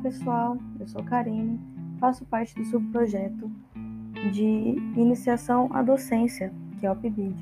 pessoal, 0.00 0.56
eu 0.78 0.88
sou 0.88 1.02
Karine, 1.04 1.60
faço 1.98 2.24
parte 2.24 2.54
do 2.54 2.64
subprojeto 2.64 3.50
de 4.32 4.76
iniciação 4.96 5.68
à 5.72 5.82
docência, 5.82 6.52
que 6.78 6.86
é 6.86 6.90
o 6.90 6.96
PIBID. 6.96 7.36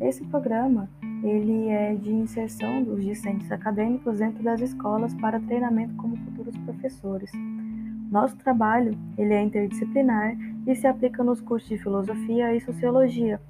Esse 0.00 0.24
programa 0.24 0.88
ele 1.22 1.68
é 1.68 1.94
de 1.94 2.12
inserção 2.12 2.82
dos 2.82 3.02
discentes 3.02 3.50
acadêmicos 3.50 4.18
dentro 4.18 4.42
das 4.42 4.60
escolas 4.60 5.14
para 5.14 5.40
treinamento 5.40 5.94
como 5.96 6.16
futuros 6.18 6.56
professores. 6.58 7.30
Nosso 8.10 8.36
trabalho 8.36 8.96
ele 9.18 9.34
é 9.34 9.42
interdisciplinar 9.42 10.36
e 10.66 10.74
se 10.74 10.86
aplica 10.86 11.24
nos 11.24 11.40
cursos 11.40 11.68
de 11.68 11.78
filosofia 11.78 12.54
e 12.54 12.60
sociologia, 12.60 13.40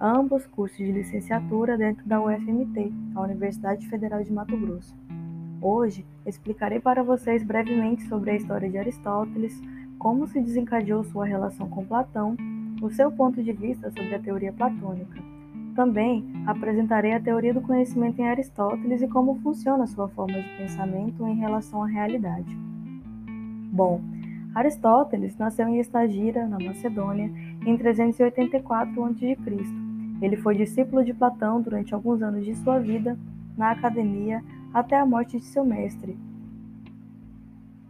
ambos 0.00 0.46
cursos 0.46 0.78
de 0.78 0.92
licenciatura 0.92 1.76
dentro 1.76 2.06
da 2.06 2.22
UFMT, 2.22 2.92
a 3.14 3.20
Universidade 3.20 3.86
Federal 3.88 4.22
de 4.22 4.32
Mato 4.32 4.56
Grosso. 4.56 5.03
Hoje 5.66 6.04
explicarei 6.26 6.78
para 6.78 7.02
vocês 7.02 7.42
brevemente 7.42 8.02
sobre 8.06 8.32
a 8.32 8.36
história 8.36 8.68
de 8.68 8.76
Aristóteles, 8.76 9.58
como 9.98 10.26
se 10.26 10.38
desencadeou 10.38 11.02
sua 11.04 11.24
relação 11.24 11.70
com 11.70 11.86
Platão, 11.86 12.36
o 12.82 12.90
seu 12.90 13.10
ponto 13.10 13.42
de 13.42 13.50
vista 13.50 13.90
sobre 13.90 14.14
a 14.14 14.18
teoria 14.18 14.52
platônica. 14.52 15.18
Também 15.74 16.22
apresentarei 16.46 17.14
a 17.14 17.20
teoria 17.20 17.54
do 17.54 17.62
conhecimento 17.62 18.20
em 18.20 18.28
Aristóteles 18.28 19.00
e 19.00 19.08
como 19.08 19.40
funciona 19.40 19.86
sua 19.86 20.06
forma 20.08 20.38
de 20.38 20.48
pensamento 20.58 21.26
em 21.26 21.36
relação 21.36 21.82
à 21.82 21.86
realidade. 21.86 22.54
Bom, 23.72 24.02
Aristóteles 24.54 25.34
nasceu 25.38 25.66
em 25.66 25.80
Estagira, 25.80 26.46
na 26.46 26.58
Macedônia, 26.58 27.32
em 27.64 27.74
384 27.78 29.02
a.C. 29.02 29.38
Ele 30.20 30.36
foi 30.36 30.56
discípulo 30.56 31.02
de 31.02 31.14
Platão 31.14 31.62
durante 31.62 31.94
alguns 31.94 32.20
anos 32.20 32.44
de 32.44 32.54
sua 32.54 32.78
vida 32.78 33.18
na 33.56 33.70
academia 33.70 34.42
até 34.74 34.98
a 34.98 35.06
morte 35.06 35.38
de 35.38 35.44
seu 35.44 35.64
mestre. 35.64 36.18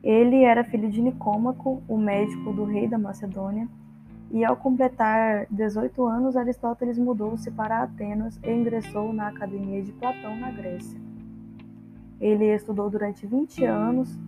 Ele 0.03 0.45
era 0.45 0.63
filho 0.63 0.91
de 0.91 1.01
Nicômaco, 1.01 1.83
o 1.89 1.97
médico 1.97 2.53
do 2.53 2.65
rei 2.65 2.87
da 2.87 2.99
Macedônia, 2.99 3.67
e 4.31 4.45
ao 4.45 4.55
completar 4.55 5.47
18 5.51 6.05
anos, 6.05 6.37
Aristóteles 6.37 6.99
mudou-se 6.99 7.51
para 7.51 7.83
Atenas 7.83 8.39
e 8.43 8.53
ingressou 8.53 9.13
na 9.15 9.29
Academia 9.29 9.83
de 9.83 9.93
Platão, 9.93 10.37
na 10.37 10.51
Grécia. 10.51 11.01
Ele 12.21 12.55
estudou 12.55 12.91
durante 12.91 13.27
20 13.27 13.65
anos 13.65 14.19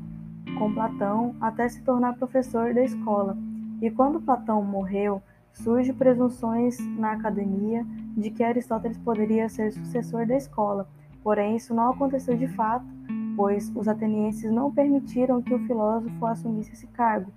com 0.58 0.72
Platão 0.72 1.34
até 1.40 1.68
se 1.68 1.82
tornar 1.82 2.16
professor 2.16 2.72
da 2.72 2.82
escola, 2.82 3.36
e 3.82 3.90
quando 3.90 4.20
Platão 4.20 4.62
morreu, 4.62 5.20
surgem 5.52 5.94
presunções 5.94 6.78
na 6.96 7.12
academia 7.12 7.84
de 8.16 8.30
que 8.30 8.42
Aristóteles 8.42 8.96
poderia 8.98 9.48
ser 9.48 9.72
sucessor 9.72 10.26
da 10.26 10.36
escola, 10.36 10.88
Porém, 11.26 11.56
isso 11.56 11.74
não 11.74 11.90
aconteceu 11.90 12.36
de 12.36 12.46
fato, 12.46 12.86
pois 13.36 13.72
os 13.74 13.88
atenienses 13.88 14.48
não 14.52 14.70
permitiram 14.70 15.42
que 15.42 15.52
o 15.52 15.58
filósofo 15.66 16.24
assumisse 16.24 16.72
esse 16.72 16.86
cargo, 16.86 17.32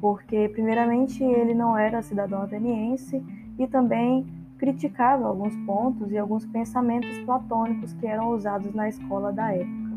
porque, 0.00 0.48
primeiramente, 0.50 1.24
ele 1.24 1.52
não 1.52 1.76
era 1.76 2.00
cidadão 2.00 2.42
ateniense 2.42 3.20
e 3.58 3.66
também 3.66 4.24
criticava 4.56 5.26
alguns 5.26 5.56
pontos 5.66 6.12
e 6.12 6.16
alguns 6.16 6.46
pensamentos 6.46 7.18
platônicos 7.24 7.92
que 7.94 8.06
eram 8.06 8.30
usados 8.30 8.72
na 8.72 8.88
escola 8.88 9.32
da 9.32 9.52
época. 9.52 9.90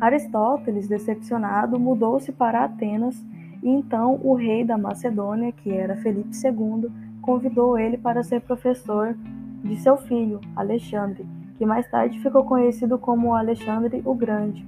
Aristóteles, 0.00 0.88
decepcionado, 0.88 1.78
mudou-se 1.78 2.32
para 2.32 2.64
Atenas 2.64 3.22
e 3.62 3.68
então 3.68 4.18
o 4.24 4.32
rei 4.32 4.64
da 4.64 4.78
Macedônia, 4.78 5.52
que 5.52 5.70
era 5.70 5.94
Felipe 5.96 6.30
II, 6.34 6.90
convidou 7.20 7.78
ele 7.78 7.98
para 7.98 8.22
ser 8.22 8.40
professor 8.40 9.14
de 9.66 9.76
seu 9.80 9.96
filho, 9.96 10.40
Alexandre, 10.54 11.26
que 11.56 11.66
mais 11.66 11.88
tarde 11.90 12.20
ficou 12.20 12.44
conhecido 12.44 12.98
como 12.98 13.34
Alexandre 13.34 14.02
o 14.04 14.14
Grande. 14.14 14.66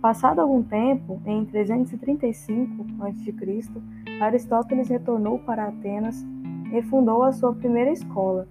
Passado 0.00 0.40
algum 0.40 0.62
tempo, 0.62 1.20
em 1.24 1.44
335 1.44 2.86
a.C., 3.00 3.32
Aristóteles 4.20 4.88
retornou 4.88 5.38
para 5.38 5.68
Atenas 5.68 6.24
e 6.72 6.82
fundou 6.82 7.22
a 7.22 7.32
sua 7.32 7.52
primeira 7.54 7.90
escola, 7.90 8.48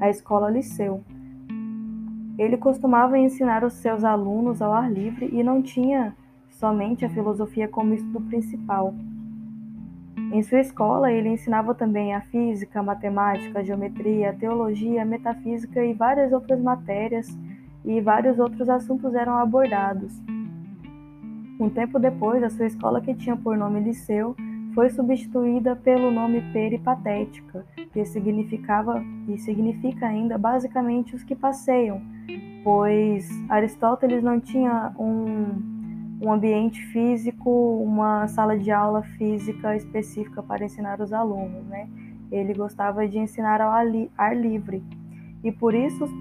a 0.00 0.08
Escola 0.08 0.50
Liceu. 0.50 1.02
Ele 2.36 2.56
costumava 2.56 3.18
ensinar 3.18 3.62
os 3.62 3.74
seus 3.74 4.02
alunos 4.02 4.60
ao 4.60 4.72
ar 4.72 4.90
livre 4.90 5.28
e 5.32 5.42
não 5.42 5.62
tinha 5.62 6.16
somente 6.50 7.04
a 7.04 7.10
filosofia 7.10 7.68
como 7.68 7.94
estudo 7.94 8.20
principal, 8.22 8.94
em 10.34 10.42
sua 10.42 10.58
escola, 10.58 11.12
ele 11.12 11.28
ensinava 11.28 11.76
também 11.76 12.12
a 12.12 12.20
física, 12.20 12.82
matemática, 12.82 13.62
geometria, 13.62 14.32
teologia, 14.32 15.04
metafísica 15.04 15.84
e 15.84 15.94
várias 15.94 16.32
outras 16.32 16.60
matérias, 16.60 17.28
e 17.84 18.00
vários 18.00 18.40
outros 18.40 18.68
assuntos 18.68 19.14
eram 19.14 19.38
abordados. 19.38 20.12
Um 21.60 21.70
tempo 21.70 22.00
depois, 22.00 22.42
a 22.42 22.50
sua 22.50 22.66
escola, 22.66 23.00
que 23.00 23.14
tinha 23.14 23.36
por 23.36 23.56
nome 23.56 23.78
Liceu, 23.78 24.34
foi 24.74 24.90
substituída 24.90 25.76
pelo 25.76 26.10
nome 26.10 26.40
Peripatética, 26.52 27.64
que 27.92 28.04
significava 28.04 29.00
e 29.28 29.38
significa 29.38 30.06
ainda 30.06 30.36
basicamente 30.36 31.14
os 31.14 31.22
que 31.22 31.36
passeiam, 31.36 32.02
pois 32.64 33.28
Aristóteles 33.48 34.20
não 34.20 34.40
tinha 34.40 34.92
um 34.98 35.73
um 36.20 36.32
ambiente 36.32 36.80
físico, 36.86 37.50
uma 37.82 38.26
sala 38.28 38.58
de 38.58 38.70
aula 38.70 39.02
física 39.02 39.76
específica 39.76 40.42
para 40.42 40.64
ensinar 40.64 41.00
os 41.00 41.12
alunos, 41.12 41.64
né? 41.66 41.88
Ele 42.30 42.54
gostava 42.54 43.06
de 43.06 43.18
ensinar 43.18 43.60
ao 43.60 43.70
ar 43.70 44.36
livre 44.36 44.82
e 45.42 45.52
por 45.52 45.74
isso 45.74 46.04
os 46.04 46.12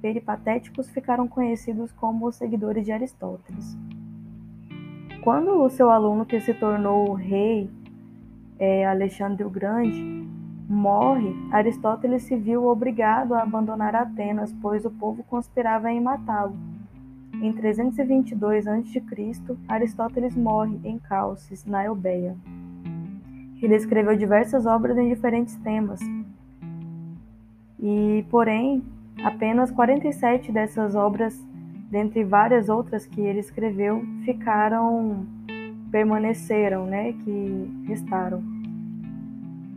peripatéticos, 0.00 0.90
ficaram 0.90 1.26
conhecidos 1.26 1.90
como 1.92 2.26
os 2.26 2.36
seguidores 2.36 2.84
de 2.84 2.92
Aristóteles. 2.92 3.76
Quando 5.22 5.62
o 5.62 5.70
seu 5.70 5.88
aluno 5.88 6.26
que 6.26 6.40
se 6.40 6.52
tornou 6.52 7.08
o 7.08 7.14
rei, 7.14 7.70
é, 8.58 8.84
Alexandre 8.84 9.44
o 9.44 9.50
Grande, 9.50 10.28
morre, 10.68 11.34
Aristóteles 11.50 12.24
se 12.24 12.36
viu 12.36 12.66
obrigado 12.66 13.34
a 13.34 13.42
abandonar 13.42 13.94
Atenas, 13.94 14.52
pois 14.60 14.84
o 14.84 14.90
povo 14.90 15.22
conspirava 15.24 15.90
em 15.90 16.00
matá-lo. 16.00 16.71
Em 17.42 17.52
322 17.52 18.68
a.C., 18.68 19.02
Aristóteles 19.66 20.36
morre 20.36 20.78
em 20.84 20.96
Calcis, 20.96 21.66
na 21.66 21.84
Eubeia. 21.84 22.36
Ele 23.60 23.74
escreveu 23.74 24.16
diversas 24.16 24.64
obras 24.64 24.96
em 24.96 25.08
diferentes 25.08 25.56
temas. 25.56 25.98
E, 27.80 28.24
porém, 28.30 28.84
apenas 29.24 29.72
47 29.72 30.52
dessas 30.52 30.94
obras, 30.94 31.36
dentre 31.90 32.22
várias 32.22 32.68
outras 32.68 33.06
que 33.06 33.20
ele 33.20 33.40
escreveu, 33.40 34.04
ficaram 34.24 35.26
permaneceram, 35.90 36.86
né, 36.86 37.12
que 37.12 37.84
restaram. 37.88 38.40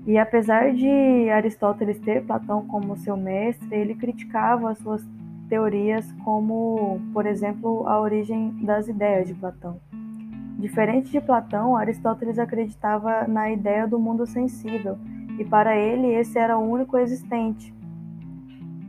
E 0.05 0.19
apesar 0.19 0.71
de 0.71 1.29
Aristóteles 1.31 1.99
ter 1.99 2.23
Platão 2.23 2.65
como 2.67 2.95
seu 2.95 3.17
mestre, 3.17 3.75
ele 3.75 3.95
criticava 3.95 4.69
as 4.69 4.77
suas 4.77 5.03
teorias 5.49 6.11
como, 6.23 6.99
por 7.13 7.25
exemplo, 7.25 7.87
a 7.87 7.99
origem 7.99 8.51
das 8.63 8.87
ideias 8.87 9.27
de 9.27 9.33
Platão. 9.33 9.79
Diferente 10.57 11.11
de 11.11 11.19
Platão, 11.19 11.75
Aristóteles 11.75 12.39
acreditava 12.39 13.27
na 13.27 13.51
ideia 13.51 13.87
do 13.87 13.99
mundo 13.99 14.25
sensível, 14.25 14.97
e 15.37 15.43
para 15.43 15.75
ele 15.75 16.07
esse 16.07 16.39
era 16.39 16.57
o 16.57 16.69
único 16.69 16.97
existente. 16.97 17.73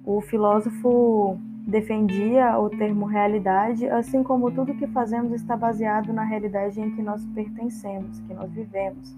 O 0.05 0.21
filósofo 0.21 1.37
defendia 1.67 2.57
o 2.59 2.71
termo 2.71 3.07
realidade, 3.07 3.89
assim 3.89 4.23
como 4.23 4.53
tudo 4.53 4.75
que 4.75 4.87
fazemos 4.87 5.33
está 5.33 5.57
baseado 5.57 6.13
na 6.13 6.23
realidade 6.23 6.81
em 6.81 6.95
que 6.95 7.03
nós 7.03 7.27
pertencemos, 7.35 8.21
que 8.21 8.33
nós 8.33 8.51
vivemos, 8.53 9.17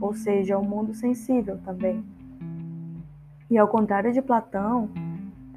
ou 0.00 0.14
seja, 0.14 0.56
o 0.56 0.64
mundo 0.64 0.94
sensível 0.94 1.58
também. 1.64 2.04
E 3.50 3.58
ao 3.58 3.66
contrário 3.66 4.12
de 4.12 4.22
Platão, 4.22 4.88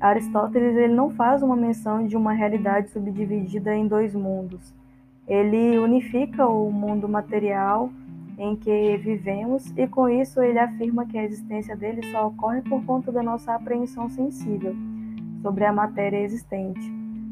Aristóteles 0.03 0.75
ele 0.75 0.93
não 0.93 1.11
faz 1.11 1.41
uma 1.41 1.55
menção 1.55 2.05
de 2.05 2.17
uma 2.17 2.33
realidade 2.33 2.89
subdividida 2.89 3.73
em 3.73 3.87
dois 3.87 4.13
mundos. 4.13 4.73
Ele 5.25 5.79
unifica 5.79 6.45
o 6.45 6.69
mundo 6.69 7.07
material 7.07 7.89
em 8.37 8.53
que 8.53 8.97
vivemos 8.97 9.71
e 9.77 9.87
com 9.87 10.09
isso 10.09 10.41
ele 10.41 10.59
afirma 10.59 11.05
que 11.05 11.17
a 11.17 11.23
existência 11.23 11.73
dele 11.73 12.05
só 12.11 12.27
ocorre 12.27 12.61
por 12.63 12.83
conta 12.83 13.13
da 13.13 13.23
nossa 13.23 13.55
apreensão 13.55 14.09
sensível 14.09 14.75
sobre 15.41 15.63
a 15.63 15.71
matéria 15.71 16.19
existente, 16.19 16.81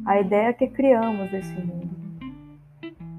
a 0.06 0.22
ideia 0.22 0.54
que 0.54 0.70
criamos 0.70 1.30
desse 1.30 1.54
mundo. 1.56 1.90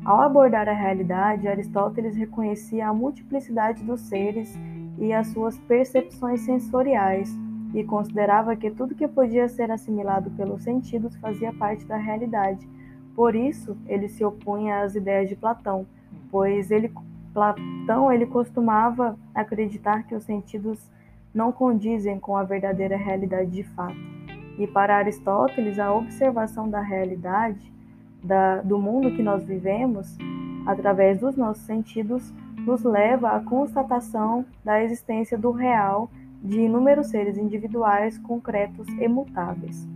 Ao 0.02 0.22
abordar 0.22 0.66
a 0.66 0.72
realidade, 0.72 1.46
Aristóteles 1.46 2.16
reconhecia 2.16 2.88
a 2.88 2.94
multiplicidade 2.94 3.84
dos 3.84 4.00
seres 4.00 4.58
e 4.98 5.12
as 5.12 5.26
suas 5.26 5.58
percepções 5.58 6.40
sensoriais, 6.40 7.38
e 7.74 7.82
considerava 7.84 8.54
que 8.54 8.70
tudo 8.70 8.94
que 8.94 9.08
podia 9.08 9.48
ser 9.48 9.70
assimilado 9.70 10.30
pelos 10.32 10.62
sentidos 10.62 11.16
fazia 11.16 11.52
parte 11.52 11.84
da 11.86 11.96
realidade. 11.96 12.68
Por 13.14 13.34
isso, 13.34 13.76
ele 13.86 14.08
se 14.08 14.24
opunha 14.24 14.82
às 14.82 14.94
ideias 14.94 15.28
de 15.28 15.36
Platão, 15.36 15.86
pois 16.30 16.70
ele, 16.70 16.92
Platão 17.32 18.12
ele 18.12 18.26
costumava 18.26 19.18
acreditar 19.34 20.02
que 20.04 20.14
os 20.14 20.24
sentidos 20.24 20.90
não 21.34 21.50
condizem 21.50 22.18
com 22.18 22.36
a 22.36 22.42
verdadeira 22.42 22.96
realidade 22.96 23.50
de 23.50 23.62
fato. 23.62 23.96
E 24.58 24.66
para 24.66 24.96
Aristóteles, 24.96 25.78
a 25.78 25.92
observação 25.94 26.68
da 26.68 26.80
realidade 26.80 27.72
da, 28.22 28.60
do 28.60 28.78
mundo 28.78 29.14
que 29.14 29.22
nós 29.22 29.42
vivemos, 29.42 30.16
através 30.66 31.18
dos 31.20 31.36
nossos 31.36 31.64
sentidos, 31.64 32.32
nos 32.58 32.84
leva 32.84 33.30
à 33.30 33.40
constatação 33.40 34.44
da 34.64 34.82
existência 34.82 35.36
do 35.36 35.50
real 35.50 36.08
de 36.42 36.60
inúmeros 36.60 37.08
seres 37.08 37.38
individuais, 37.38 38.18
concretos 38.18 38.86
e 38.98 39.06
mutáveis. 39.06 39.88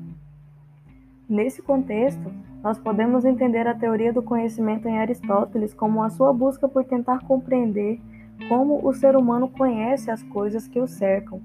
Nesse 1.29 1.61
contexto, 1.61 2.33
nós 2.63 2.79
podemos 2.79 3.25
entender 3.25 3.67
a 3.67 3.75
teoria 3.75 4.13
do 4.13 4.23
conhecimento 4.23 4.89
em 4.89 4.99
Aristóteles 4.99 5.75
como 5.75 6.03
a 6.03 6.11
sua 6.11 6.33
busca 6.33 6.69
por 6.69 6.85
tentar 6.85 7.25
compreender 7.25 8.01
como 8.49 8.87
o 8.87 8.93
ser 8.93 9.17
humano 9.17 9.49
conhece 9.49 10.11
as 10.11 10.23
coisas 10.23 10.69
que 10.69 10.79
o 10.79 10.87
cercam. 10.87 11.41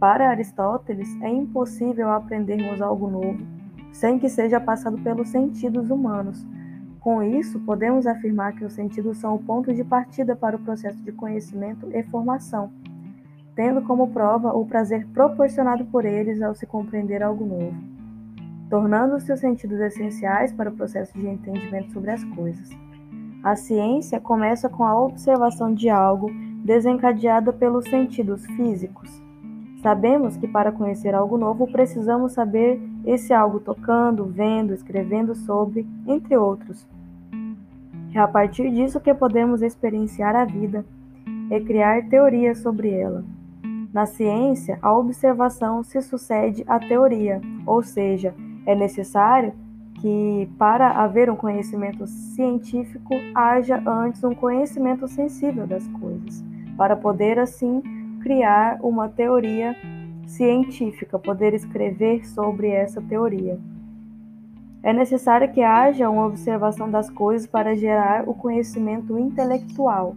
Para 0.00 0.30
Aristóteles, 0.30 1.08
é 1.22 1.28
impossível 1.28 2.10
aprendermos 2.10 2.82
algo 2.82 3.08
novo 3.08 3.54
sem 3.94 4.18
que 4.18 4.28
seja 4.28 4.60
passado 4.60 4.98
pelos 4.98 5.28
sentidos 5.28 5.88
humanos. 5.88 6.44
Com 6.98 7.22
isso, 7.22 7.60
podemos 7.60 8.06
afirmar 8.06 8.52
que 8.54 8.64
os 8.64 8.72
sentidos 8.72 9.18
são 9.18 9.36
o 9.36 9.38
ponto 9.38 9.72
de 9.72 9.84
partida 9.84 10.34
para 10.34 10.56
o 10.56 10.58
processo 10.58 11.00
de 11.02 11.12
conhecimento 11.12 11.88
e 11.92 12.02
formação, 12.02 12.72
tendo 13.54 13.82
como 13.82 14.10
prova 14.10 14.52
o 14.52 14.66
prazer 14.66 15.06
proporcionado 15.14 15.84
por 15.86 16.04
eles 16.04 16.42
ao 16.42 16.54
se 16.54 16.66
compreender 16.66 17.22
algo 17.22 17.44
novo, 17.44 17.74
tornando-se 18.68 19.32
os 19.32 19.40
sentidos 19.40 19.80
essenciais 19.80 20.52
para 20.52 20.70
o 20.70 20.74
processo 20.74 21.12
de 21.18 21.26
entendimento 21.26 21.92
sobre 21.92 22.10
as 22.10 22.24
coisas. 22.24 22.70
A 23.42 23.54
ciência 23.56 24.18
começa 24.18 24.68
com 24.68 24.84
a 24.84 24.98
observação 24.98 25.72
de 25.72 25.88
algo 25.88 26.30
desencadeada 26.64 27.52
pelos 27.52 27.84
sentidos 27.84 28.44
físicos. 28.46 29.22
Sabemos 29.82 30.38
que 30.38 30.48
para 30.48 30.72
conhecer 30.72 31.14
algo 31.14 31.36
novo 31.36 31.70
precisamos 31.70 32.32
saber 32.32 32.80
esse 33.04 33.34
algo 33.34 33.60
tocando, 33.60 34.24
vendo, 34.24 34.72
escrevendo 34.72 35.34
sobre, 35.34 35.86
entre 36.06 36.36
outros. 36.38 36.88
É 38.14 38.18
a 38.18 38.26
partir 38.26 38.70
disso 38.70 39.00
que 39.00 39.12
podemos 39.12 39.60
experienciar 39.60 40.34
a 40.34 40.46
vida 40.46 40.84
e 41.50 41.60
criar 41.60 42.08
teorias 42.08 42.58
sobre 42.58 42.90
ela. 42.90 43.22
Na 43.94 44.06
ciência, 44.06 44.76
a 44.82 44.92
observação 44.92 45.84
se 45.84 46.02
sucede 46.02 46.64
à 46.66 46.80
teoria, 46.80 47.40
ou 47.64 47.80
seja, 47.80 48.34
é 48.66 48.74
necessário 48.74 49.52
que, 50.00 50.50
para 50.58 50.90
haver 50.90 51.30
um 51.30 51.36
conhecimento 51.36 52.04
científico, 52.04 53.14
haja 53.32 53.80
antes 53.86 54.24
um 54.24 54.34
conhecimento 54.34 55.06
sensível 55.06 55.64
das 55.64 55.86
coisas, 55.86 56.44
para 56.76 56.96
poder 56.96 57.38
assim 57.38 57.80
criar 58.20 58.80
uma 58.82 59.08
teoria 59.08 59.76
científica, 60.26 61.16
poder 61.16 61.54
escrever 61.54 62.26
sobre 62.26 62.70
essa 62.70 63.00
teoria. 63.00 63.60
É 64.82 64.92
necessário 64.92 65.52
que 65.52 65.62
haja 65.62 66.10
uma 66.10 66.26
observação 66.26 66.90
das 66.90 67.08
coisas 67.08 67.46
para 67.46 67.76
gerar 67.76 68.28
o 68.28 68.34
conhecimento 68.34 69.16
intelectual. 69.16 70.16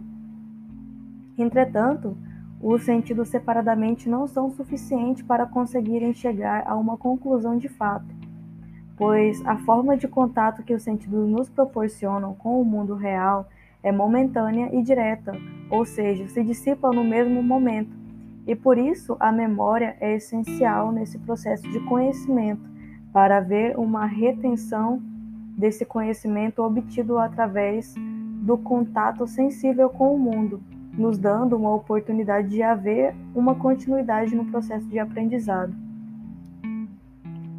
Entretanto, 1.38 2.16
os 2.60 2.82
sentidos 2.82 3.28
separadamente 3.28 4.08
não 4.08 4.26
são 4.26 4.50
suficientes 4.50 5.22
para 5.22 5.46
conseguirem 5.46 6.12
chegar 6.12 6.64
a 6.66 6.74
uma 6.74 6.96
conclusão 6.96 7.56
de 7.56 7.68
fato, 7.68 8.06
pois 8.96 9.44
a 9.46 9.56
forma 9.58 9.96
de 9.96 10.08
contato 10.08 10.62
que 10.64 10.74
os 10.74 10.82
sentidos 10.82 11.28
nos 11.28 11.48
proporcionam 11.48 12.34
com 12.34 12.60
o 12.60 12.64
mundo 12.64 12.94
real 12.94 13.48
é 13.82 13.92
momentânea 13.92 14.74
e 14.74 14.82
direta, 14.82 15.32
ou 15.70 15.84
seja, 15.84 16.26
se 16.28 16.42
dissipa 16.42 16.90
no 16.90 17.04
mesmo 17.04 17.42
momento. 17.42 17.96
E 18.46 18.56
por 18.56 18.76
isso 18.76 19.16
a 19.20 19.30
memória 19.30 19.96
é 20.00 20.16
essencial 20.16 20.90
nesse 20.90 21.18
processo 21.18 21.68
de 21.70 21.78
conhecimento, 21.80 22.68
para 23.12 23.38
haver 23.38 23.78
uma 23.78 24.04
retenção 24.04 25.00
desse 25.56 25.84
conhecimento 25.84 26.62
obtido 26.62 27.18
através 27.18 27.94
do 28.42 28.56
contato 28.58 29.26
sensível 29.26 29.88
com 29.90 30.14
o 30.14 30.18
mundo, 30.18 30.60
nos 30.98 31.16
dando 31.16 31.56
uma 31.56 31.72
oportunidade 31.74 32.48
de 32.48 32.62
haver 32.62 33.14
uma 33.34 33.54
continuidade 33.54 34.34
no 34.34 34.44
processo 34.46 34.86
de 34.88 34.98
aprendizado. 34.98 35.72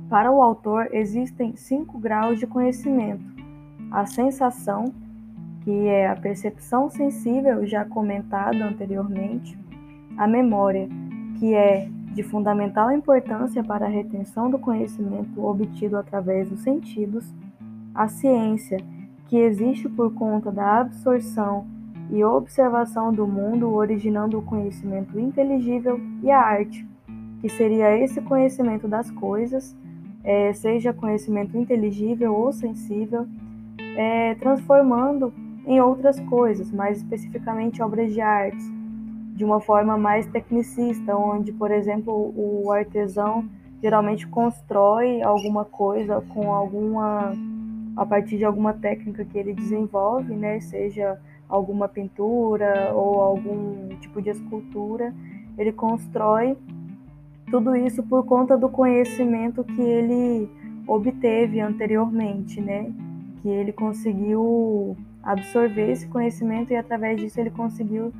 Para 0.10 0.32
o 0.32 0.42
autor, 0.42 0.90
existem 0.92 1.56
cinco 1.56 1.98
graus 1.98 2.40
de 2.40 2.46
conhecimento: 2.46 3.24
a 3.92 4.06
sensação, 4.06 4.94
que 5.64 5.88
é 5.88 6.08
a 6.08 6.16
percepção 6.16 6.90
sensível 6.90 7.66
já 7.66 7.86
comentada 7.86 8.66
anteriormente, 8.66 9.58
a 10.18 10.28
memória, 10.28 10.90
que 11.40 11.54
é 11.54 11.88
de 12.14 12.24
fundamental 12.24 12.92
importância 12.92 13.64
para 13.64 13.86
a 13.86 13.90
retenção 13.90 14.50
do 14.50 14.60
conhecimento 14.60 15.46
obtido 15.46 15.96
através 15.96 16.50
dos 16.50 16.62
sentidos, 16.62 17.34
a 17.94 18.08
ciência, 18.08 18.78
que 19.28 19.38
existe 19.38 19.88
por 19.88 20.14
conta 20.16 20.52
da 20.52 20.80
absorção 20.80 21.68
e 22.10 22.24
observação 22.24 23.14
do 23.14 23.28
mundo, 23.28 23.74
originando 23.74 24.38
o 24.38 24.42
conhecimento 24.42 25.20
inteligível, 25.20 26.00
e 26.24 26.32
a 26.32 26.40
arte, 26.40 26.88
que 27.42 27.50
seria 27.50 27.98
esse 27.98 28.20
conhecimento 28.22 28.88
das 28.88 29.10
coisas, 29.12 29.76
é, 30.24 30.52
seja 30.54 30.94
conhecimento 30.94 31.58
inteligível 31.58 32.34
ou 32.34 32.52
sensível, 32.52 33.28
é, 33.96 34.36
transformando 34.36 35.34
em 35.66 35.80
outras 35.80 36.20
coisas, 36.22 36.72
mais 36.72 36.98
especificamente 36.98 37.82
obras 37.82 38.14
de 38.14 38.22
artes, 38.22 38.66
de 39.36 39.46
uma 39.46 39.62
forma 39.62 39.98
mais 39.98 40.26
tecnicista, 40.26 41.16
onde, 41.16 41.52
por 41.54 41.72
exemplo, 41.72 42.34
o 42.36 42.72
artesão 42.72 43.48
geralmente 43.82 44.28
constrói 44.28 45.22
alguma 45.22 45.64
coisa 45.64 46.22
com 46.34 46.52
alguma 46.52 47.34
a 47.96 48.06
partir 48.06 48.38
de 48.38 48.46
alguma 48.46 48.74
técnica 48.74 49.26
que 49.26 49.38
ele 49.38 49.54
desenvolve, 49.54 50.34
né, 50.34 50.60
seja 50.62 51.20
alguma 51.50 51.88
pintura 51.88 52.94
ou 52.94 53.22
algum 53.22 53.90
tipo 54.00 54.22
de 54.22 54.30
escultura, 54.30 55.14
ele 55.58 55.74
constrói 55.74 56.56
tudo 57.50 57.76
isso 57.76 58.04
por 58.04 58.24
conta 58.26 58.56
do 58.56 58.70
conhecimento 58.70 59.64
que 59.64 59.82
ele 59.82 60.50
obteve 60.88 61.60
anteriormente, 61.60 62.62
né? 62.62 62.94
Que 63.42 63.50
ele 63.50 63.74
conseguiu 63.74 64.96
absorver 65.24 65.92
esse 65.92 66.08
conhecimento 66.08 66.72
e 66.72 66.76
através 66.76 67.20
disso 67.20 67.40
ele 67.40 67.50
conseguiu 67.50 68.14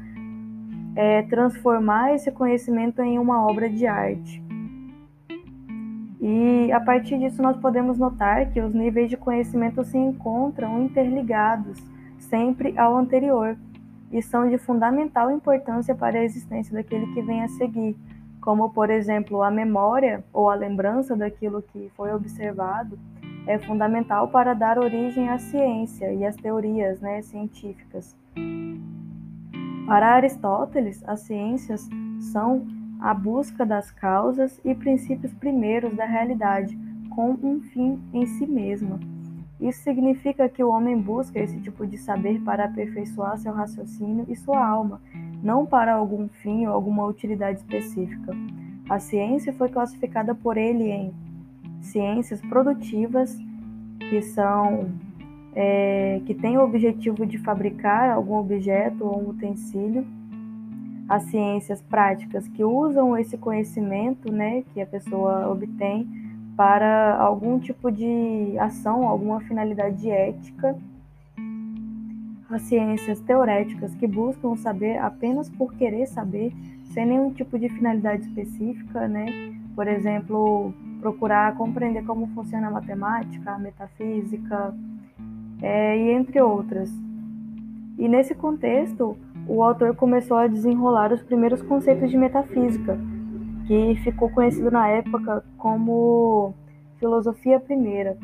é, 0.96 1.22
transformar 1.24 2.14
esse 2.14 2.32
conhecimento 2.32 3.02
em 3.02 3.20
uma 3.20 3.46
obra 3.46 3.70
de 3.70 3.86
arte. 3.86 4.44
E 6.20 6.72
a 6.72 6.80
partir 6.80 7.18
disso 7.20 7.42
nós 7.42 7.56
podemos 7.58 7.98
notar 7.98 8.52
que 8.52 8.60
os 8.60 8.74
níveis 8.74 9.10
de 9.10 9.16
conhecimento 9.16 9.84
se 9.84 9.98
encontram 9.98 10.84
interligados 10.84 11.80
sempre 12.30 12.78
ao 12.78 12.96
anterior 12.96 13.58
e 14.12 14.22
são 14.22 14.50
de 14.50 14.58
fundamental 14.58 15.30
importância 15.32 15.94
para 15.94 16.20
a 16.20 16.24
existência 16.24 16.74
daquele 16.74 17.08
que 17.14 17.22
vem 17.22 17.44
a 17.44 17.48
seguir, 17.50 17.96
como 18.42 18.72
por 18.72 18.90
exemplo 18.90 19.44
a 19.44 19.52
memória 19.52 20.24
ou 20.32 20.50
a 20.50 20.56
lembrança 20.56 21.16
daquilo 21.16 21.62
que 21.62 21.92
foi 21.96 22.14
observado 22.14 22.98
é 23.50 23.58
fundamental 23.58 24.28
para 24.28 24.54
dar 24.54 24.78
origem 24.78 25.28
à 25.28 25.40
ciência 25.40 26.14
e 26.14 26.24
às 26.24 26.36
teorias 26.36 27.02
né, 27.02 27.20
científicas. 27.24 28.16
Para 29.88 30.14
Aristóteles, 30.14 31.04
as 31.08 31.22
ciências 31.22 31.90
são 32.32 32.68
a 33.00 33.12
busca 33.12 33.66
das 33.66 33.90
causas 33.90 34.62
e 34.64 34.76
princípios 34.76 35.34
primeiros 35.34 35.96
da 35.96 36.06
realidade, 36.06 36.78
com 37.10 37.32
um 37.42 37.60
fim 37.60 38.00
em 38.14 38.28
si 38.28 38.46
mesma. 38.46 39.00
Isso 39.60 39.84
significa 39.84 40.48
que 40.48 40.64
o 40.64 40.70
homem 40.70 40.98
busca 40.98 41.38
esse 41.38 41.60
tipo 41.60 41.86
de 41.86 41.98
saber 41.98 42.40
para 42.42 42.66
aperfeiçoar 42.66 43.38
seu 43.38 43.52
raciocínio 43.52 44.26
e 44.30 44.36
sua 44.36 44.66
alma, 44.66 45.02
não 45.44 45.66
para 45.66 45.94
algum 45.94 46.30
fim 46.30 46.66
ou 46.66 46.74
alguma 46.74 47.06
utilidade 47.06 47.60
específica. 47.60 48.34
A 48.90 49.00
ciência 49.00 49.52
foi 49.52 49.68
classificada 49.68 50.34
por 50.34 50.58
ele 50.58 50.90
em 50.90 51.14
ciências 51.82 52.42
produtivas, 52.42 53.38
que 54.10 54.22
são 54.22 54.90
é, 55.54 56.22
que 56.26 56.34
tem 56.34 56.58
o 56.58 56.64
objetivo 56.64 57.26
de 57.26 57.38
fabricar 57.38 58.12
algum 58.12 58.36
objeto 58.36 59.04
ou 59.04 59.22
um 59.22 59.30
utensílio, 59.30 60.08
as 61.08 61.24
ciências 61.24 61.82
práticas 61.82 62.48
que 62.48 62.64
usam 62.64 63.18
esse 63.18 63.38
conhecimento 63.38 64.32
né, 64.32 64.64
que 64.74 64.80
a 64.80 64.86
pessoa 64.86 65.50
obtém 65.50 66.29
para 66.60 67.16
algum 67.16 67.58
tipo 67.58 67.90
de 67.90 68.54
ação, 68.60 69.08
alguma 69.08 69.40
finalidade 69.40 70.12
ética, 70.12 70.76
as 72.50 72.64
ciências 72.64 73.22
teoréticas 73.22 73.96
que 73.96 74.06
buscam 74.06 74.58
saber 74.58 74.98
apenas 74.98 75.50
por 75.50 75.74
querer 75.76 76.06
saber, 76.08 76.52
sem 76.94 77.06
nenhum 77.06 77.32
tipo 77.32 77.58
de 77.58 77.70
finalidade 77.70 78.24
específica, 78.24 79.08
né? 79.08 79.56
Por 79.74 79.88
exemplo, 79.88 80.74
procurar 81.00 81.56
compreender 81.56 82.04
como 82.04 82.28
funciona 82.36 82.68
a 82.68 82.72
matemática, 82.72 83.52
a 83.52 83.58
metafísica, 83.58 84.76
é, 85.62 85.98
e 85.98 86.12
entre 86.12 86.42
outras. 86.42 86.92
E 87.98 88.10
nesse 88.10 88.36
contexto, 88.36 89.18
o 89.48 89.64
autor 89.64 89.96
começou 89.96 90.36
a 90.36 90.48
desenrolar 90.48 91.14
os 91.14 91.24
primeiros 91.24 91.62
conceitos 91.62 92.12
de 92.12 92.18
metafísica, 92.18 93.00
que 93.70 93.94
ficou 93.98 94.32
conhecido 94.32 94.72
na 94.72 94.88
época 94.88 95.46
como 95.56 96.56
filosofia 96.98 97.60
primeira. 97.60 98.18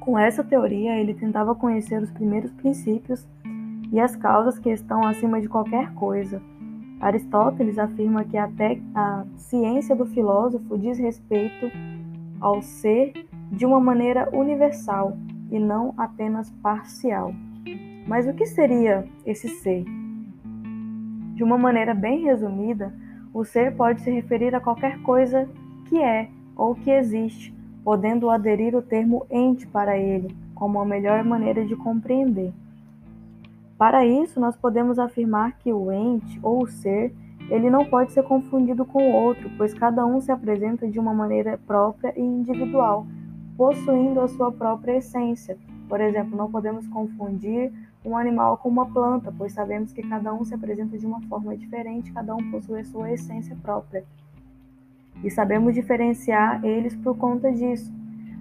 Com 0.00 0.18
essa 0.18 0.42
teoria, 0.42 0.96
ele 0.98 1.14
tentava 1.14 1.54
conhecer 1.54 2.02
os 2.02 2.10
primeiros 2.10 2.50
princípios 2.50 3.24
e 3.92 4.00
as 4.00 4.16
causas 4.16 4.58
que 4.58 4.70
estão 4.70 5.06
acima 5.06 5.40
de 5.40 5.48
qualquer 5.48 5.94
coisa. 5.94 6.42
Aristóteles 7.00 7.78
afirma 7.78 8.24
que 8.24 8.36
até 8.36 8.80
a 8.92 9.24
ciência 9.36 9.94
do 9.94 10.04
filósofo 10.04 10.76
diz 10.76 10.98
respeito 10.98 11.70
ao 12.40 12.60
ser 12.60 13.12
de 13.52 13.64
uma 13.64 13.78
maneira 13.78 14.28
universal 14.32 15.16
e 15.48 15.60
não 15.60 15.94
apenas 15.96 16.50
parcial. 16.60 17.32
Mas 18.04 18.26
o 18.26 18.34
que 18.34 18.46
seria 18.46 19.06
esse 19.24 19.48
ser? 19.48 19.84
De 21.36 21.44
uma 21.44 21.56
maneira 21.56 21.94
bem 21.94 22.24
resumida, 22.24 22.92
o 23.38 23.44
ser 23.44 23.76
pode 23.76 24.00
se 24.00 24.10
referir 24.10 24.52
a 24.52 24.60
qualquer 24.60 25.00
coisa 25.02 25.48
que 25.88 25.96
é 26.02 26.28
ou 26.56 26.74
que 26.74 26.90
existe, 26.90 27.54
podendo 27.84 28.28
aderir 28.30 28.74
o 28.74 28.82
termo 28.82 29.24
ente 29.30 29.64
para 29.64 29.96
ele, 29.96 30.36
como 30.56 30.80
a 30.80 30.84
melhor 30.84 31.22
maneira 31.22 31.64
de 31.64 31.76
compreender. 31.76 32.52
Para 33.78 34.04
isso, 34.04 34.40
nós 34.40 34.56
podemos 34.56 34.98
afirmar 34.98 35.52
que 35.58 35.72
o 35.72 35.92
ente 35.92 36.36
ou 36.42 36.64
o 36.64 36.66
ser, 36.66 37.14
ele 37.48 37.70
não 37.70 37.84
pode 37.84 38.10
ser 38.10 38.24
confundido 38.24 38.84
com 38.84 39.08
o 39.08 39.14
outro, 39.14 39.48
pois 39.56 39.72
cada 39.72 40.04
um 40.04 40.20
se 40.20 40.32
apresenta 40.32 40.88
de 40.88 40.98
uma 40.98 41.14
maneira 41.14 41.60
própria 41.64 42.12
e 42.16 42.20
individual, 42.20 43.06
possuindo 43.56 44.20
a 44.20 44.26
sua 44.26 44.50
própria 44.50 44.96
essência. 44.96 45.56
Por 45.88 46.00
exemplo, 46.00 46.36
não 46.36 46.50
podemos 46.50 46.88
confundir 46.88 47.72
um 48.04 48.16
animal 48.16 48.56
com 48.58 48.68
uma 48.68 48.86
planta, 48.86 49.32
pois 49.36 49.52
sabemos 49.52 49.92
que 49.92 50.02
cada 50.02 50.32
um 50.32 50.44
se 50.44 50.54
apresenta 50.54 50.96
de 50.96 51.06
uma 51.06 51.20
forma 51.22 51.56
diferente, 51.56 52.12
cada 52.12 52.34
um 52.34 52.50
possui 52.50 52.80
a 52.80 52.84
sua 52.84 53.12
essência 53.12 53.56
própria. 53.62 54.04
E 55.22 55.30
sabemos 55.30 55.74
diferenciar 55.74 56.64
eles 56.64 56.94
por 56.96 57.16
conta 57.16 57.52
disso. 57.52 57.92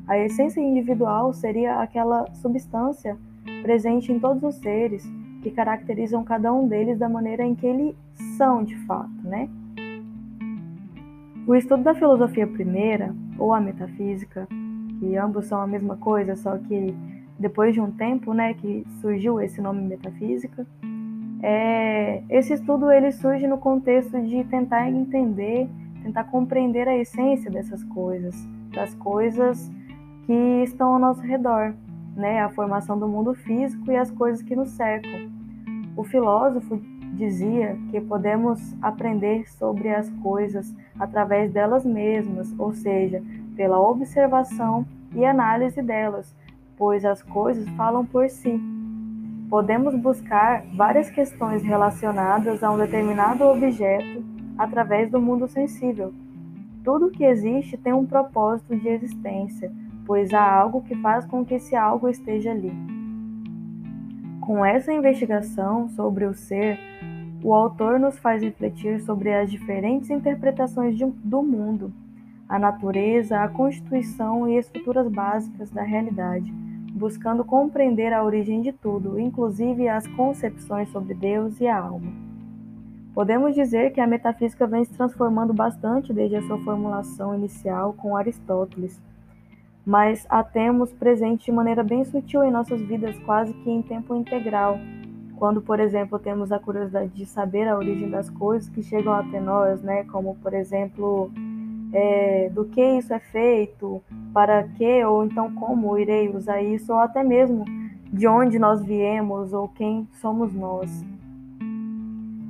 A 0.08 0.18
essência 0.18 0.62
individual 0.62 1.34
seria 1.34 1.82
aquela 1.82 2.32
substância 2.36 3.18
presente 3.62 4.12
em 4.12 4.20
todos 4.20 4.44
os 4.44 4.56
seres, 4.56 5.06
que 5.42 5.52
caracterizam 5.52 6.24
cada 6.24 6.54
um 6.54 6.68
deles 6.68 6.98
da 6.98 7.10
maneira 7.10 7.44
em 7.44 7.56
que 7.56 7.66
eles 7.66 7.96
são 8.38 8.64
de 8.64 8.76
fato, 8.86 9.10
né? 9.24 9.50
O 11.46 11.56
estudo 11.56 11.84
da 11.84 11.96
filosofia 11.96 12.46
primeira, 12.46 13.16
ou 13.40 13.54
a 13.54 13.60
metafísica, 13.60 14.48
que 15.00 15.16
ambos 15.16 15.46
são 15.46 15.62
a 15.62 15.68
mesma 15.68 15.96
coisa, 15.96 16.36
só 16.36 16.58
que 16.58 16.94
depois 17.40 17.74
de 17.74 17.82
um 17.82 17.92
tempo, 17.92 18.34
né, 18.34 18.54
que 18.54 18.86
surgiu 19.02 19.40
esse 19.40 19.62
nome 19.62 19.82
metafísica, 19.82 20.66
é, 21.42 22.24
esse 22.30 22.54
estudo 22.54 22.92
ele 22.92 23.12
surge 23.12 23.48
no 23.48 23.58
contexto 23.58 24.20
de 24.22 24.44
tentar 24.46 24.90
entender, 24.90 25.70
tentar 26.02 26.24
compreender 26.26 26.88
a 26.88 26.98
essência 26.98 27.52
dessas 27.52 27.84
coisas, 27.84 28.36
das 28.74 28.94
coisas 28.96 29.72
que 30.26 30.64
estão 30.64 30.94
ao 30.94 31.00
nosso 31.00 31.22
redor, 31.22 31.76
né, 32.16 32.42
a 32.42 32.50
formação 32.50 32.98
do 32.98 33.08
mundo 33.08 33.34
físico 33.36 33.92
e 33.92 33.96
as 33.96 34.10
coisas 34.10 34.42
que 34.42 34.56
nos 34.56 34.70
cercam. 34.72 35.30
O 35.96 36.04
filósofo 36.04 36.82
dizia 37.14 37.78
que 37.90 38.02
podemos 38.02 38.76
aprender 38.82 39.50
sobre 39.50 39.90
as 39.90 40.10
coisas 40.22 40.76
através 41.00 41.52
delas 41.52 41.86
mesmas, 41.86 42.54
ou 42.58 42.74
seja, 42.74 43.24
pela 43.56 43.80
observação 43.80 44.86
e 45.16 45.26
análise 45.26 45.82
delas, 45.82 46.36
pois 46.78 47.04
as 47.04 47.22
coisas 47.24 47.68
falam 47.70 48.06
por 48.06 48.30
si. 48.30 48.62
Podemos 49.50 49.96
buscar 49.96 50.64
várias 50.76 51.10
questões 51.10 51.64
relacionadas 51.64 52.64
a 52.64 52.70
um 52.70 52.78
determinado 52.78 53.44
objeto 53.46 54.24
através 54.58 55.10
do 55.10 55.22
mundo 55.22 55.48
sensível. 55.48 56.14
Tudo 56.84 57.12
que 57.12 57.24
existe 57.24 57.78
tem 57.78 57.94
um 57.94 58.06
propósito 58.06 58.76
de 58.76 58.88
existência, 58.88 59.72
pois 60.06 60.34
há 60.34 60.50
algo 60.50 60.82
que 60.84 60.96
faz 60.96 61.26
com 61.26 61.44
que 61.44 61.56
esse 61.56 61.76
algo 61.76 62.08
esteja 62.08 62.52
ali. 62.52 62.72
Com 64.42 64.66
essa 64.66 64.94
investigação 64.94 65.90
sobre 65.90 66.26
o 66.26 66.34
ser, 66.34 66.80
o 67.44 67.54
autor 67.54 68.00
nos 68.00 68.18
faz 68.18 68.42
refletir 68.42 69.02
sobre 69.02 69.34
as 69.34 69.52
diferentes 69.52 70.10
interpretações 70.10 70.98
de, 70.98 71.06
do 71.06 71.44
mundo, 71.44 71.92
a 72.48 72.58
natureza, 72.58 73.42
a 73.42 73.48
constituição 73.48 74.48
e 74.48 74.58
estruturas 74.58 75.08
básicas 75.10 75.70
da 75.70 75.84
realidade, 75.84 76.54
buscando 76.98 77.46
compreender 77.46 78.12
a 78.12 78.24
origem 78.24 78.62
de 78.62 78.74
tudo, 78.74 79.20
inclusive 79.20 79.88
as 79.88 80.06
concepções 80.08 80.90
sobre 80.90 81.14
Deus 81.14 81.62
e 81.62 81.68
a 81.68 81.78
alma. 81.78 82.12
Podemos 83.14 83.56
dizer 83.56 83.94
que 83.94 84.02
a 84.02 84.08
metafísica 84.08 84.68
vem 84.68 84.84
se 84.84 84.94
transformando 84.94 85.54
bastante 85.54 86.12
desde 86.12 86.36
a 86.36 86.42
sua 86.42 86.58
formulação 86.60 87.34
inicial 87.34 87.94
com 87.94 88.18
Aristóteles 88.18 89.00
mas 89.88 90.28
a 90.30 90.44
temos 90.44 90.92
presente 90.92 91.46
de 91.46 91.52
maneira 91.54 91.82
bem 91.82 92.04
sutil 92.04 92.44
em 92.44 92.52
nossas 92.52 92.82
vidas, 92.82 93.18
quase 93.20 93.54
que 93.54 93.72
em 93.72 93.82
tempo 93.82 94.14
integral. 94.14 94.78
Quando, 95.38 95.62
por 95.62 95.80
exemplo, 95.80 96.20
temos 96.20 96.52
a 96.52 96.60
curiosidade 96.60 97.08
de 97.14 97.26
saber 97.26 97.70
a 97.70 97.78
origem 97.78 98.10
das 98.10 98.30
coisas 98.30 98.68
que 98.68 98.84
chegam 98.84 99.14
até 99.14 99.40
nós, 99.40 99.82
né? 99.82 100.04
Como, 100.12 100.36
por 100.44 100.54
exemplo, 100.54 101.32
é, 101.94 102.50
do 102.50 102.66
que 102.66 102.82
isso 102.82 103.14
é 103.14 103.20
feito, 103.20 104.02
para 104.34 104.64
que 104.64 105.04
ou 105.06 105.24
então 105.24 105.54
como 105.54 105.98
irei 105.98 106.30
usar 106.30 106.62
isso, 106.62 106.94
ou 106.94 107.00
até 107.00 107.24
mesmo 107.24 107.66
de 108.12 108.28
onde 108.28 108.58
nós 108.58 108.84
viemos 108.84 109.54
ou 109.54 109.68
quem 109.68 110.08
somos 110.14 110.54
nós. 110.54 111.06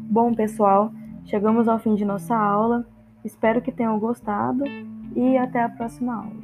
Bom, 0.09 0.33
pessoal, 0.33 0.91
chegamos 1.25 1.67
ao 1.67 1.79
fim 1.79 1.95
de 1.95 2.05
nossa 2.05 2.35
aula. 2.35 2.85
Espero 3.23 3.61
que 3.61 3.71
tenham 3.71 3.99
gostado 3.99 4.63
e 5.15 5.37
até 5.37 5.61
a 5.61 5.69
próxima 5.69 6.15
aula. 6.15 6.36